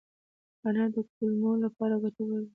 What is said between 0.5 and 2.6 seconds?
انار د کولمو لپاره ګټور دی.